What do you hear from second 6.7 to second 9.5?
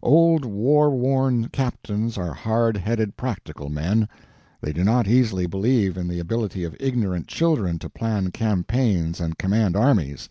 ignorant children to plan campaigns and